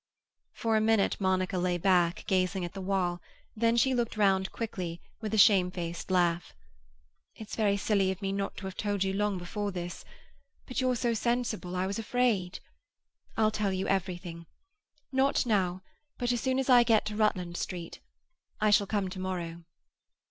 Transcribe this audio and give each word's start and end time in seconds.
For 0.55 0.75
a 0.75 0.81
minute 0.81 1.17
Monica 1.19 1.59
lay 1.59 1.77
back, 1.77 2.23
gazing 2.25 2.65
at 2.65 2.73
the 2.73 2.81
wall, 2.81 3.21
then 3.55 3.77
she 3.77 3.93
looked 3.93 4.17
round 4.17 4.51
quickly, 4.51 4.99
with 5.21 5.31
a 5.31 5.37
shamefaced 5.37 6.09
laugh. 6.09 6.55
"It's 7.35 7.55
very 7.55 7.77
silly 7.77 8.09
of 8.09 8.19
me 8.19 8.31
not 8.31 8.57
to 8.57 8.65
have 8.65 8.75
told 8.75 9.03
you 9.03 9.13
long 9.13 9.37
before 9.37 9.71
this. 9.71 10.03
But 10.65 10.81
you're 10.81 10.95
so 10.95 11.13
sensible; 11.13 11.75
I 11.75 11.85
was 11.85 11.99
afraid. 11.99 12.61
I'll 13.37 13.51
tell 13.51 13.71
you 13.71 13.87
everything. 13.87 14.47
Not 15.11 15.45
now, 15.45 15.83
but 16.17 16.31
as 16.31 16.41
soon 16.41 16.57
as 16.57 16.67
I 16.67 16.81
get 16.81 17.05
to 17.05 17.15
Rutland 17.15 17.55
Street. 17.55 17.99
I 18.59 18.71
shall 18.71 18.87
come 18.87 19.07
to 19.07 19.19
morrow." 19.19 19.65